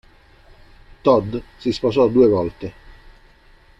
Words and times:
Todd 1.03 1.37
si 1.59 1.71
sposò 1.71 2.07
due 2.07 2.27
volte. 2.27 2.73